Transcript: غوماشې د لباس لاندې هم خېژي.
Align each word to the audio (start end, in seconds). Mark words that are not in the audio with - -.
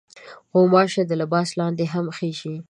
غوماشې 0.53 1.03
د 1.07 1.11
لباس 1.21 1.49
لاندې 1.59 1.85
هم 1.93 2.05
خېژي. 2.17 2.55